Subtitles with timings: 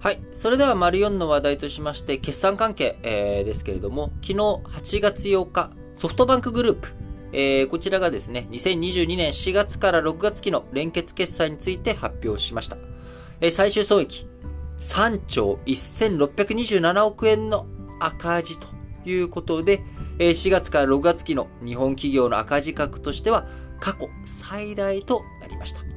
[0.00, 0.20] はい。
[0.32, 6.94] それでは、丸4の話題としまして、決算関係、えー、ですけれども、昨日8月8日、ソフトバンクグループ、
[7.32, 12.78] えー、こちらがですね、2022年4月から6月期の連結決済について発表しました。
[13.42, 14.26] えー、最終損益、
[14.80, 17.66] 3兆1627億円の
[18.00, 18.68] 赤字と
[19.04, 19.82] いうことで、
[20.18, 23.46] えー、4月から6月期の日本企業の赤字額としては
[23.80, 25.89] 過去最大となりました。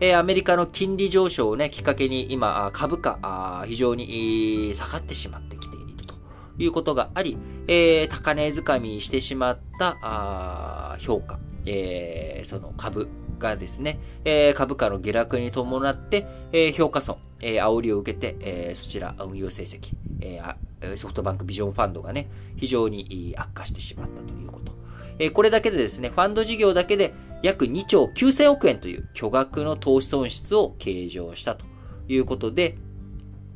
[0.00, 6.14] えー、アメリカの金利上昇をね、きっかけに今、株価、非常に下がってしまってきていると
[6.58, 24.78] いうことがあり、えー、高値掴みしてしまった評価、えー、その株がですね、えー、株価の下落に伴って、えー、評価損、えー、煽りを受けて、えー、そちら運用成績、えー、ソフトバンクビジョンファンドがね、非常に悪化してしまったということ。
[25.18, 31.64] え、これだけでですね、ファンド事業だけで約2兆9000億円という巨額の投資損失を計上したと
[32.08, 32.76] いうことで、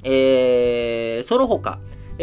[0.05, 1.81] えー、その他、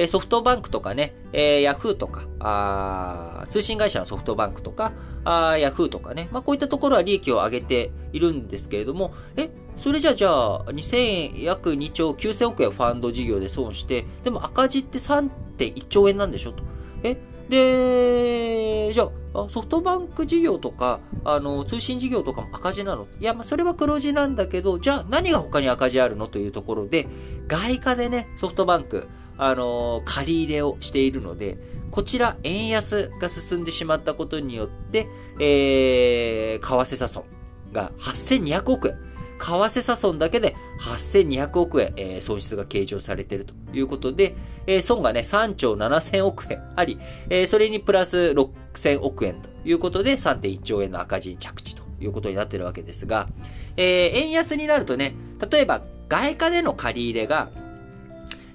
[0.08, 4.94] ソフトバンクとかね、えヤフーとか、あ通信会社のソフトバンクとか、
[5.26, 16.64] あヤフーとかね、まあ、こういったところは利益を上げているんですけれども、え、それじゃあじゃあ、2000約2兆9000億円ファンド事業で損して、でも赤字って3.1兆円なんでしょと。
[17.03, 17.18] え、
[17.50, 23.08] で、じゃあ、ソフトバンク事業とか、あの、通信事業とかも赤字なの？
[23.19, 27.08] いや、まあ、それは黒字なんだけど、じゃあ何が他に赤字あるのというところで、
[27.47, 29.07] 外貨でね、ソフトバンク、
[29.38, 31.57] あの、借り入れをしているので、
[31.91, 35.07] こちら、円安が進んでしまったことによって、
[35.39, 37.23] えー、為替差損
[37.72, 39.09] が8200億円。
[39.40, 44.36] 為替差損だけで8200億円、えー、損失が計上されているということで、
[44.68, 53.30] えー、損がね、3兆7000億円あり、えー、それにプラス6000億円ということで3.1兆円の赤字に着地ということになっているわけですが、
[53.78, 55.16] え、円安になるとね、
[55.50, 57.50] 例えば外貨での借り入れが、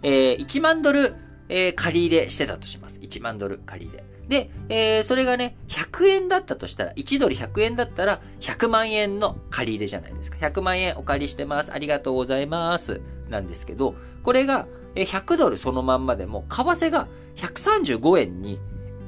[0.02, 1.14] え、1万ドル、
[1.48, 2.83] え、借り入れしてたとします。
[3.20, 4.04] 1万ドル借り入れ。
[4.28, 10.38] で、えー、それがね、100円だったとしたら、1ドル100円だったら、100万円の借り入れじゃないですか。
[10.38, 11.72] 100万円お借りしてます。
[11.72, 13.02] ありがとうございます。
[13.28, 18.60] なんですけど、これが、100ドルそのまんまでも、為替が135円に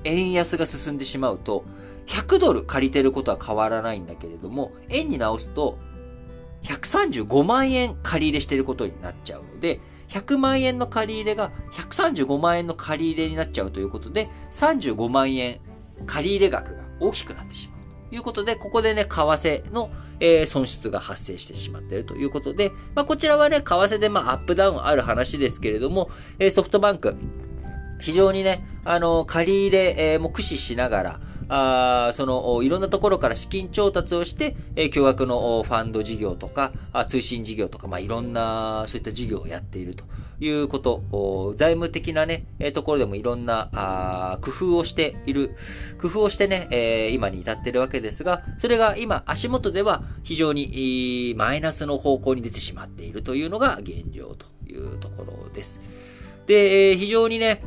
[0.05, 1.65] 円安が進んでしまうと、
[2.07, 5.79] 100ドル借りてることは変わらないんだけれども、円に直すと、
[6.65, 15.59] 135万円借り入れしてることになっちゃうので、100万円の借り入れが135万円の借り入れになっちゃうということで、35万円
[16.07, 17.77] 借り入れ額が大きくなってしまう。
[18.11, 19.91] ということで、ここでね、為替の、
[20.21, 27.17] えー、損失が発生してしまっているということで、まあ、こちらはね、為替でまあ、アップダウンある話ですけれども、えー、ソフトバンク、
[28.01, 40.05] 非常にね、あの、借り入れ、えー、も駆使しながら、あその、いろんなところから資金調達をして、え、巨額のファンド事業とか、あ通信事業とか、まあ、いろんな、そういった事業をやっていると
[40.41, 45.51] いうこと、財務的なね、え、ところでもいろんな、あ工夫をしている、
[46.01, 55.81] 工夫をしてね、え、今に至っているわけですが、それが今、足元では非常に、マイナスの方向に出てしまっているというのが現状というところです。
[56.47, 57.63] で、え、非常にね、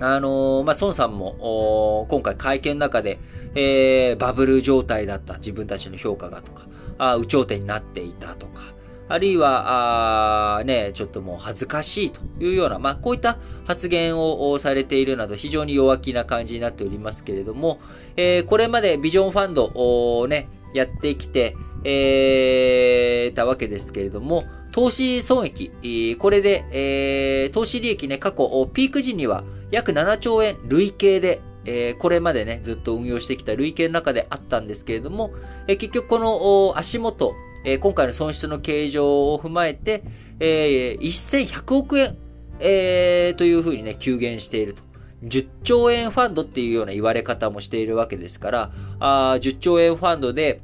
[0.00, 3.18] あのー、まあ、孫さんも、今回会見の中で、
[3.54, 6.66] えー、バブル状態だった自分たちの評価がとか、
[6.98, 8.62] あ有頂天になっていたとか、
[9.08, 17.78] あるいは、あね、ちょっともう恥ずかしいというような、まあ、こういった発言をされているなど、非常に弱気な感じになっておりますけれども、
[18.16, 35.32] えー、これまでビジョンファンドをね、やってきて、えー、たわけですけれども、投資損益、これで、えー、投資利益ね、過去、ピーク時には約7兆円累計で、えー、これまでね、ずっと運用してきた累計の中であったんですけれども、
[35.66, 37.34] えー、結局この足元、
[37.64, 40.04] えー、今回の損失の形状を踏まえて、
[40.38, 42.16] えー、1100億円、
[42.60, 44.86] えー、というふうにね、急減していると。
[45.24, 50.60] 10兆円ファンドっていうような言われ方もしているわけですから、あ10兆円ファンドで、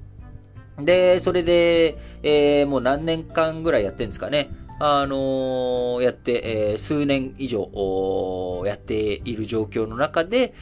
[0.78, 4.50] で、それで、えー、もう何年間ぐらいやってんですかね。
[4.84, 10.54] あの、やって、え、数年以上、やっている状況の中で、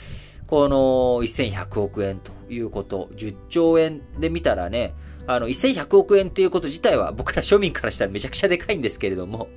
[0.46, 0.76] この
[1.24, 4.92] 1100億円ということ、10兆円で見たらね、
[5.26, 9.48] あの、1100億円っていうこと自体は僕ら庶民からしたらめちゃくちゃでかいんですけれども、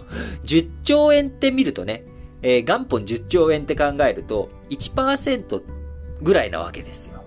[0.45, 2.05] 10兆円って見るとね、
[2.41, 5.61] えー、元本10兆円って考えると、1%
[6.21, 7.21] ぐらいなわけですよ。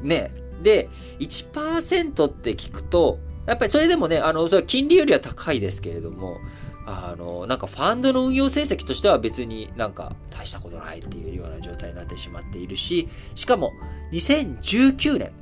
[0.00, 0.30] ね。
[0.62, 0.88] で、
[1.18, 6.38] 1%って聞くと、やっぱりそれでもね、あの、それは金利よりは高いですけれども、
[6.86, 13.72] あの、なんかファンドの運用成績としては別になんか大したことないっていうような状態になってしまっているし、しかも
[14.12, 15.32] 2019年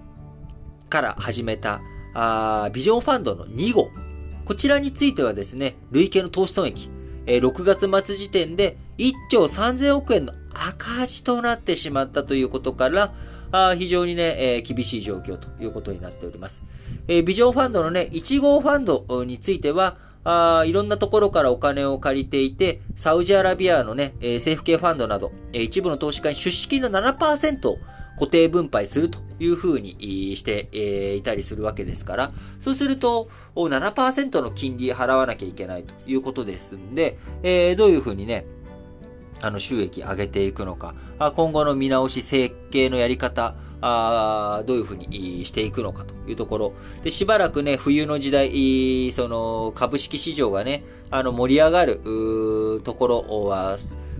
[0.89, 1.81] から始めた
[2.15, 3.91] あビジョンファンドの2号。
[4.45, 6.91] こちらについてはですね、累計の投資損益、
[7.27, 13.15] えー、6月末時点で1兆3000億円の赤字となってしまったということから、
[13.53, 16.63] あ非常にね、えー、厳しい状況ということになっております。
[17.07, 27.79] えー、ビジョンファンドのね、1号ファンドについては、あいろんなところからお金を借りていて、サウジアラビアのね、えー、政府系ファンドなど、えー、一部の投資家に出資金の7%を
[28.19, 37.19] 固定分配するというふうにして、いたりするわけですから、そうすると7%の金利払わなきゃいけないということですんで、
[37.77, 38.45] どういうふうにね、
[39.43, 40.95] あの収益上げていくのか、
[41.35, 46.73] 今後の見直し、設計のやり方、あどういうふうにしていくのかというところ。
[47.03, 53.77] で、しばらくね、冬の時代、その株式市場がね、あの盛り上がるところは、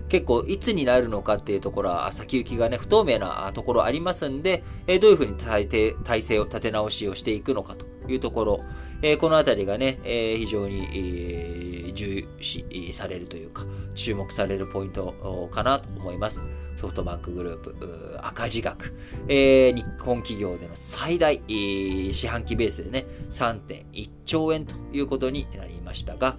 [0.09, 5.65] 結構いつになるのかっていうところは先行きがね、不透明なところありますんで、えどういうふうに体
[6.03, 8.59] 体制を立て直しをしていくのかというところ、
[9.01, 13.63] えこのあたりがね、え非常に、え重視されるというか、
[13.95, 16.43] 注目されるポイントかなと思います。
[16.77, 18.93] ソフトバンクグループ、赤字額、
[19.29, 26.35] えー、日本企業での最大、四半期ベースでね、3.1兆円ということになりましたが、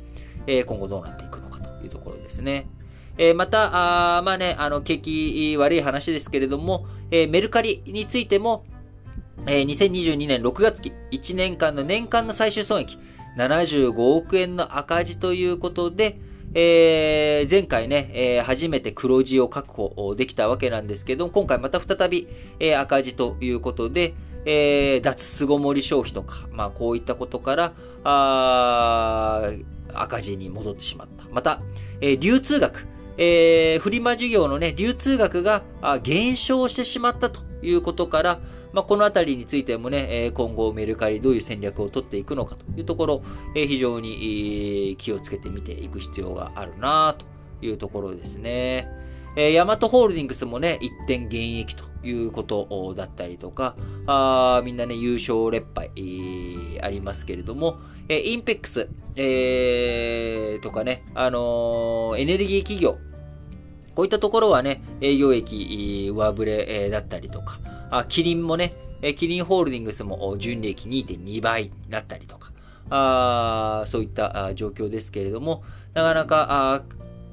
[0.46, 2.66] えー、今後どうなっていくのかというところですね。
[3.16, 8.64] えー、また、あまあね、あの、景気悪い話ですけれども、えー、メルカリについても、
[9.46, 12.98] えー、2022年6月期、1年間の年間の最終損益、
[13.36, 16.18] 75億円の赤字ということで、
[16.54, 22.28] えー、前回ね、えー、初めて黒字を確保できたわけなんですけど、今回また再び、
[22.60, 24.14] えー、赤字ということで、
[24.46, 27.72] えー、脱巣ごもり消費とか、まあこういったことから、
[28.04, 29.50] あ
[29.94, 31.24] 赤字に戻ってしまった。
[31.32, 31.60] また、
[32.00, 32.86] えー、流通額、
[33.16, 35.62] えー、フリマ事業のね、流通額が
[36.02, 38.38] 減少してしまったということから、
[38.74, 43.22] まあ、このあたりについてもね、今後メルカリどういう戦略を取っていくのかというところ、
[43.54, 47.24] 非常に気をつけてみていく必要があるなと
[47.64, 48.88] いうところですね。
[49.36, 53.76] ヤマトホールディングスもね、一点減益ということだったりとか、
[54.06, 55.90] あみんなね、優勝劣敗、
[56.82, 57.78] ありますけれども、
[58.08, 62.98] えインペックス、えー、とかね、あのー、エネルギー企業、
[63.94, 68.72] こういったところはね、営業益上振れだったりとか、あ、キリンもね、
[69.16, 72.52] キリンホールディングスも純利益2.2倍になったりとか、
[72.90, 76.84] あそういった状況ですけれども、なかなか、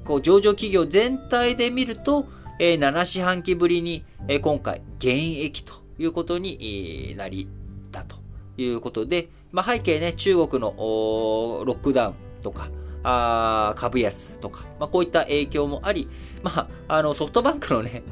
[0.04, 2.26] こう上場企業全体で見ると、
[2.58, 7.48] えー、7四半期ぶりに、えー、今回、減益ということになり
[7.90, 8.16] たと
[8.56, 10.74] いうことで、まあ、背景ね、中国の
[11.64, 12.70] ロックダウンとか、
[13.04, 16.08] あ株安とか、まあ、こういった影響もあり、
[16.42, 18.02] まあ、あのソフトバンクのね、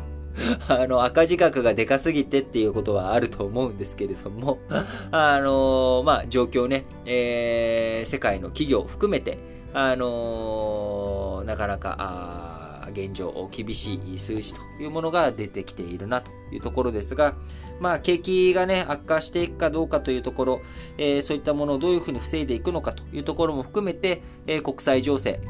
[0.68, 4.58] あの、赤字額がでかすぎてっていうことはあると思うんですけれども、
[5.10, 9.38] あの、まあ、状況ね、えー、世界の企業を含めて、
[9.72, 17.34] あのなかなか、現状、厳しい数字というものが出てきているなというところですが、
[17.78, 20.60] まあ、景気がね、悪化していくかどうかというところ、
[20.98, 25.40] えー、そういったものをどういうふうに防いでいくのかというところも含めて、えー、国際情勢、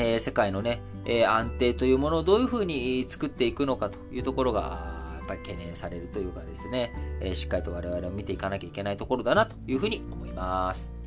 [0.00, 4.60] えー、世界のね、えー、安定というものをどういうふうに作っていくのかというところが、
[5.18, 10.99] やっぱり懸念されるというかですね、えー、しっかりと我々を見ていかなきゃいけないところだなというふうに思います。